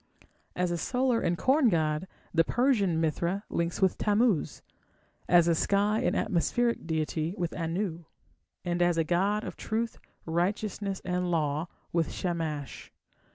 As 0.55 0.71
a 0.71 0.79
solar 0.79 1.21
and 1.21 1.37
corn 1.37 1.69
god, 1.69 2.07
the 2.33 2.43
Persian 2.43 2.99
Mithra 2.99 3.43
links 3.51 3.83
with 3.83 3.99
Tammuz, 3.99 4.63
as 5.29 5.47
a 5.47 5.53
sky 5.53 5.99
and 6.01 6.15
atmospheric 6.15 6.87
deity 6.87 7.35
with 7.37 7.53
Anu, 7.55 8.05
and 8.65 8.81
as 8.81 8.97
a 8.97 9.03
god 9.03 9.43
of 9.43 9.57
truth, 9.57 9.99
righteousness, 10.25 11.03
and 11.05 11.29
law 11.29 11.67
with 11.93 12.11
Shamash. 12.11 12.91